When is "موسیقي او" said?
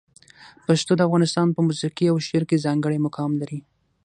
1.67-2.17